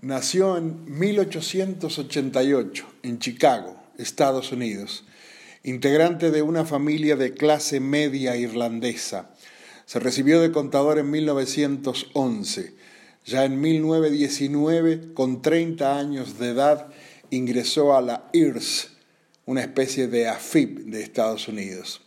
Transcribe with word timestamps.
Nació 0.00 0.56
en 0.56 0.84
1888 0.98 2.86
en 3.04 3.18
Chicago, 3.20 3.80
Estados 3.96 4.50
Unidos, 4.52 5.04
integrante 5.62 6.30
de 6.30 6.42
una 6.42 6.64
familia 6.64 7.16
de 7.16 7.32
clase 7.32 7.80
media 7.80 8.36
irlandesa. 8.36 9.30
Se 9.86 10.00
recibió 10.00 10.40
de 10.40 10.50
contador 10.52 10.98
en 10.98 11.10
1911. 11.10 12.74
Ya 13.24 13.44
en 13.44 13.60
1919, 13.60 15.14
con 15.14 15.40
30 15.40 15.98
años 15.98 16.38
de 16.38 16.50
edad, 16.50 16.88
ingresó 17.30 17.96
a 17.96 18.02
la 18.02 18.28
IRS, 18.32 18.90
una 19.46 19.62
especie 19.62 20.08
de 20.08 20.28
AFIP 20.28 20.80
de 20.80 21.02
Estados 21.02 21.48
Unidos. 21.48 22.02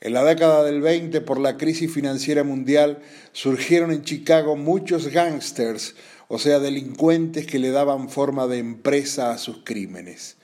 En 0.00 0.12
la 0.12 0.24
década 0.24 0.62
del 0.62 0.82
20, 0.82 1.22
por 1.22 1.40
la 1.40 1.56
crisis 1.56 1.90
financiera 1.90 2.44
mundial, 2.44 2.98
surgieron 3.32 3.90
en 3.92 4.02
Chicago 4.02 4.54
muchos 4.54 5.08
gángsters, 5.08 5.94
o 6.28 6.38
sea, 6.38 6.58
delincuentes 6.58 7.46
que 7.46 7.58
le 7.58 7.70
daban 7.70 8.10
forma 8.10 8.46
de 8.46 8.58
empresa 8.58 9.30
a 9.30 9.38
sus 9.38 9.58
crímenes. 9.64 10.36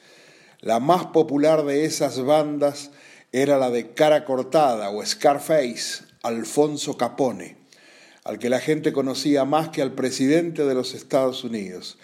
La 0.61 0.81
más 0.81 1.07
popular 1.07 1.65
de 1.65 1.85
esas 1.85 2.25
bandas 2.25 2.93
era 3.31 3.59
la 3.59 3.71
de 3.71 3.91
cara 3.91 4.25
cortada 4.25 4.91
o 4.91 5.05
Scarface, 5.05 6.05
Alfonso 6.23 6.97
Capone, 6.97 7.57
al 8.25 8.39
que 8.39 8.49
la 8.49 8.61
gente 8.61 8.93
conocía 8.93 9.45
más 9.45 9.69
que 9.69 9.83
al 9.83 9.93
presidente 9.93 10.65
de 10.65 10.75
los 10.75 10.95
Estados 10.95 11.45
Unidos. 11.45 11.99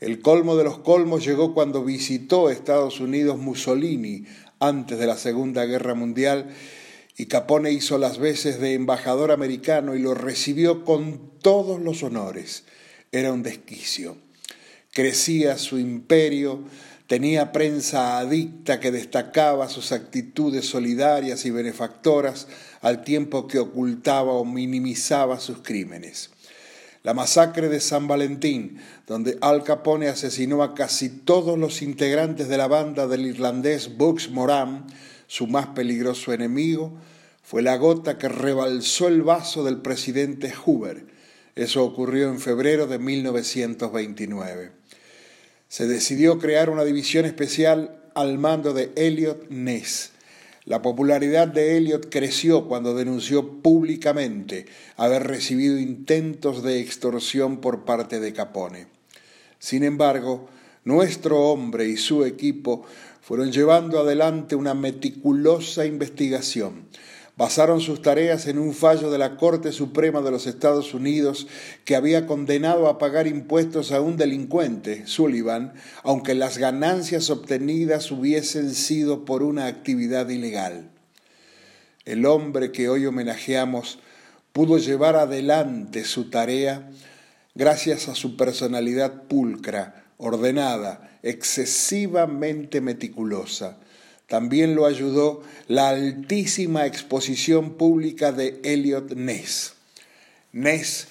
El 0.00 0.20
colmo 0.20 0.56
de 0.56 0.64
los 0.64 0.78
colmos 0.78 1.24
llegó 1.24 1.54
cuando 1.54 1.84
visitó 1.84 2.50
Estados 2.50 3.00
Unidos 3.00 3.38
Mussolini 3.38 4.24
antes 4.58 4.98
de 4.98 5.06
la 5.06 5.16
Segunda 5.16 5.64
Guerra 5.64 5.94
Mundial 5.94 6.50
y 7.16 7.26
Capone 7.26 7.72
hizo 7.72 7.98
las 7.98 8.18
veces 8.18 8.60
de 8.60 8.74
embajador 8.74 9.30
americano 9.30 9.94
y 9.94 9.98
lo 9.98 10.14
recibió 10.14 10.84
con 10.84 11.30
todos 11.40 11.80
los 11.80 12.02
honores. 12.02 12.64
Era 13.12 13.32
un 13.32 13.42
desquicio. 13.42 14.16
Crecía 14.92 15.58
su 15.58 15.78
imperio, 15.78 16.60
tenía 17.06 17.52
prensa 17.52 18.18
adicta 18.18 18.80
que 18.80 18.90
destacaba 18.90 19.68
sus 19.68 19.92
actitudes 19.92 20.66
solidarias 20.66 21.44
y 21.44 21.50
benefactoras 21.50 22.48
al 22.80 23.04
tiempo 23.04 23.46
que 23.46 23.58
ocultaba 23.58 24.32
o 24.32 24.44
minimizaba 24.44 25.40
sus 25.40 25.58
crímenes. 25.58 26.30
La 27.02 27.14
masacre 27.14 27.68
de 27.68 27.80
San 27.80 28.08
Valentín, 28.08 28.78
donde 29.06 29.38
Al 29.40 29.64
Capone 29.64 30.08
asesinó 30.08 30.62
a 30.62 30.74
casi 30.74 31.08
todos 31.08 31.58
los 31.58 31.80
integrantes 31.80 32.48
de 32.48 32.58
la 32.58 32.68
banda 32.68 33.06
del 33.06 33.26
irlandés 33.26 33.96
Bugs 33.96 34.30
Moran, 34.30 34.86
su 35.30 35.46
más 35.46 35.68
peligroso 35.68 36.32
enemigo, 36.32 36.92
fue 37.44 37.62
la 37.62 37.76
gota 37.76 38.18
que 38.18 38.28
rebalsó 38.28 39.06
el 39.06 39.22
vaso 39.22 39.62
del 39.62 39.76
presidente 39.80 40.50
Hoover. 40.50 41.06
Eso 41.54 41.84
ocurrió 41.84 42.28
en 42.30 42.40
febrero 42.40 42.88
de 42.88 42.98
1929. 42.98 44.72
Se 45.68 45.86
decidió 45.86 46.40
crear 46.40 46.68
una 46.68 46.82
división 46.82 47.26
especial 47.26 48.02
al 48.16 48.38
mando 48.38 48.74
de 48.74 48.90
Elliot 48.96 49.48
Ness. 49.50 50.10
La 50.64 50.82
popularidad 50.82 51.46
de 51.46 51.76
Elliot 51.76 52.08
creció 52.10 52.66
cuando 52.66 52.96
denunció 52.96 53.62
públicamente 53.62 54.66
haber 54.96 55.28
recibido 55.28 55.78
intentos 55.78 56.64
de 56.64 56.80
extorsión 56.80 57.60
por 57.60 57.84
parte 57.84 58.18
de 58.18 58.32
Capone. 58.32 58.88
Sin 59.60 59.84
embargo, 59.84 60.48
nuestro 60.84 61.40
hombre 61.50 61.88
y 61.88 61.96
su 61.96 62.24
equipo 62.24 62.84
fueron 63.20 63.52
llevando 63.52 64.00
adelante 64.00 64.56
una 64.56 64.74
meticulosa 64.74 65.86
investigación 65.86 66.88
basaron 67.40 67.80
sus 67.80 68.02
tareas 68.02 68.46
en 68.48 68.58
un 68.58 68.74
fallo 68.74 69.10
de 69.10 69.16
la 69.16 69.38
Corte 69.38 69.72
Suprema 69.72 70.20
de 70.20 70.30
los 70.30 70.46
Estados 70.46 70.92
Unidos 70.92 71.46
que 71.86 71.96
había 71.96 72.26
condenado 72.26 72.86
a 72.86 72.98
pagar 72.98 73.26
impuestos 73.26 73.92
a 73.92 74.02
un 74.02 74.18
delincuente, 74.18 75.06
Sullivan, 75.06 75.72
aunque 76.02 76.34
las 76.34 76.58
ganancias 76.58 77.30
obtenidas 77.30 78.10
hubiesen 78.10 78.74
sido 78.74 79.24
por 79.24 79.42
una 79.42 79.68
actividad 79.68 80.28
ilegal. 80.28 80.90
El 82.04 82.26
hombre 82.26 82.72
que 82.72 82.90
hoy 82.90 83.06
homenajeamos 83.06 84.00
pudo 84.52 84.76
llevar 84.76 85.16
adelante 85.16 86.04
su 86.04 86.28
tarea 86.28 86.90
gracias 87.54 88.08
a 88.08 88.14
su 88.14 88.36
personalidad 88.36 89.22
pulcra, 89.28 89.99
ordenada, 90.20 91.18
excesivamente 91.22 92.80
meticulosa 92.80 93.78
también 94.30 94.76
lo 94.76 94.86
ayudó 94.86 95.42
la 95.66 95.88
altísima 95.88 96.86
exposición 96.86 97.72
pública 97.74 98.30
de 98.30 98.60
Elliot 98.62 99.14
Ness. 99.16 99.72
Ness 100.52 101.08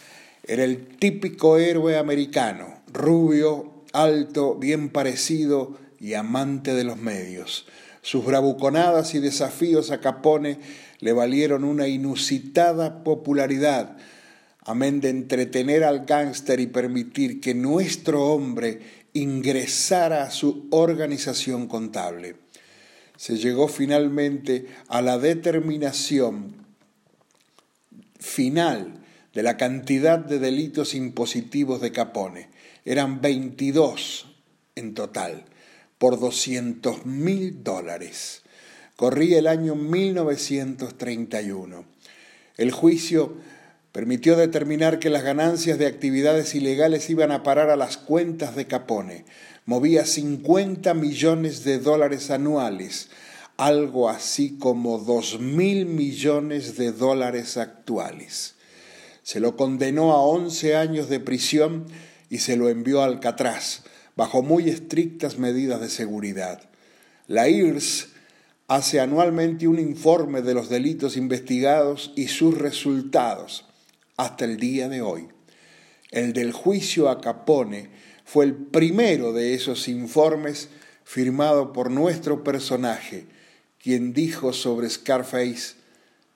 era 0.47 0.63
el 0.63 0.87
típico 0.87 1.57
héroe 1.57 1.97
americano, 1.97 2.79
rubio, 2.93 3.83
alto, 3.91 4.55
bien 4.55 4.87
parecido 4.87 5.77
y 5.99 6.13
amante 6.13 6.73
de 6.73 6.85
los 6.85 6.95
medios. 6.95 7.67
Sus 8.01 8.23
bravuconadas 8.25 9.13
y 9.15 9.19
desafíos 9.19 9.91
a 9.91 9.99
Capone 9.99 10.57
le 10.99 11.11
valieron 11.11 11.65
una 11.65 11.89
inusitada 11.89 13.03
popularidad, 13.03 13.97
amén 14.63 15.01
de 15.01 15.09
entretener 15.09 15.83
al 15.83 16.05
gángster 16.05 16.61
y 16.61 16.67
permitir 16.67 17.41
que 17.41 17.53
nuestro 17.53 18.27
hombre 18.27 18.98
ingresara 19.13 20.23
a 20.23 20.31
su 20.31 20.67
organización 20.71 21.67
contable 21.67 22.35
se 23.19 23.37
llegó 23.37 23.67
finalmente 23.67 24.67
a 24.87 25.01
la 25.01 25.19
determinación 25.19 26.55
final 28.17 29.03
de 29.33 29.43
la 29.43 29.57
cantidad 29.57 30.19
de 30.19 30.39
delitos 30.39 30.93
impositivos 30.93 31.81
de 31.81 31.91
Capone. 31.91 32.47
Eran 32.85 33.19
22 33.19 34.33
en 34.75 34.93
total, 34.93 35.43
por 35.97 36.17
200 36.17 37.05
mil 37.05 37.61
dólares. 37.61 38.43
Corría 38.95 39.39
el 39.39 39.47
año 39.47 39.75
1931. 39.75 41.83
El 42.55 42.71
juicio 42.71 43.35
permitió 43.91 44.35
determinar 44.35 44.99
que 44.99 45.09
las 45.09 45.23
ganancias 45.23 45.79
de 45.79 45.87
actividades 45.87 46.53
ilegales 46.53 47.09
iban 47.09 47.31
a 47.31 47.43
parar 47.43 47.69
a 47.69 47.75
las 47.75 47.97
cuentas 47.97 48.55
de 48.55 48.67
Capone, 48.67 49.25
movía 49.65 50.05
50 50.05 50.93
millones 50.93 51.63
de 51.63 51.79
dólares 51.79 52.29
anuales, 52.29 53.09
algo 53.57 54.09
así 54.09 54.57
como 54.57 54.99
2 54.99 55.39
mil 55.39 55.85
millones 55.87 56.77
de 56.77 56.91
dólares 56.91 57.57
actuales. 57.57 58.55
Se 59.23 59.39
lo 59.39 59.55
condenó 59.55 60.13
a 60.13 60.21
11 60.21 60.75
años 60.75 61.09
de 61.09 61.19
prisión 61.19 61.85
y 62.29 62.39
se 62.39 62.57
lo 62.57 62.69
envió 62.69 63.01
a 63.01 63.05
Alcatraz, 63.05 63.83
bajo 64.15 64.43
muy 64.43 64.69
estrictas 64.69 65.39
medidas 65.39 65.81
de 65.81 65.89
seguridad. 65.89 66.61
La 67.27 67.49
IRS 67.49 68.09
hace 68.67 68.99
anualmente 68.99 69.67
un 69.67 69.79
informe 69.79 70.41
de 70.41 70.53
los 70.53 70.69
delitos 70.69 71.17
investigados 71.17 72.13
y 72.15 72.27
sus 72.27 72.57
resultados 72.57 73.65
hasta 74.19 74.43
el 74.43 74.57
día 74.57 74.89
de 74.89 75.01
hoy. 75.01 75.29
El 76.11 76.33
del 76.33 76.51
juicio 76.51 77.09
a 77.09 77.21
Capone 77.21 77.89
fue 78.25 78.43
el 78.43 78.53
primero 78.53 79.31
de 79.31 79.53
esos 79.53 79.87
informes 79.87 80.67
firmado 81.05 81.71
por 81.71 81.89
nuestro 81.89 82.43
personaje, 82.43 83.27
quien 83.81 84.11
dijo 84.11 84.51
sobre 84.51 84.89
Scarface, 84.89 85.75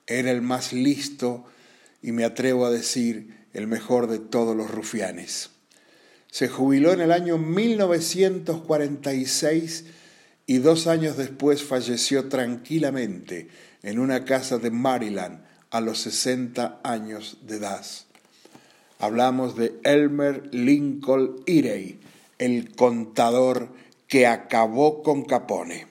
era 0.06 0.30
el 0.30 0.40
más 0.40 0.72
listo 0.72 1.44
y 2.00 2.12
me 2.12 2.24
atrevo 2.24 2.64
a 2.64 2.70
decir 2.70 3.36
el 3.52 3.66
mejor 3.66 4.06
de 4.06 4.18
todos 4.18 4.56
los 4.56 4.70
rufianes. 4.70 5.50
Se 6.30 6.48
jubiló 6.48 6.94
en 6.94 7.02
el 7.02 7.12
año 7.12 7.36
1946 7.36 9.84
y 10.46 10.56
dos 10.56 10.86
años 10.86 11.18
después 11.18 11.62
falleció 11.62 12.30
tranquilamente 12.30 13.48
en 13.82 13.98
una 13.98 14.24
casa 14.24 14.56
de 14.56 14.70
Maryland 14.70 15.44
a 15.74 15.80
los 15.80 15.98
60 16.02 16.78
años 16.84 17.38
de 17.42 17.56
edad. 17.56 17.84
Hablamos 19.00 19.56
de 19.56 19.74
Elmer 19.82 20.48
Lincoln 20.54 21.40
Irey, 21.46 21.98
el 22.38 22.76
contador 22.76 23.70
que 24.06 24.28
acabó 24.28 25.02
con 25.02 25.24
Capone. 25.24 25.88